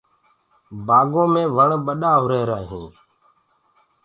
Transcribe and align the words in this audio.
بگيچآ 0.85 1.23
مي 1.33 1.43
وڻ 1.55 1.69
ٻڏآ 1.85 2.11
هو 2.19 2.25
رهيرآ 2.29 2.59
هينٚ۔ 2.69 2.93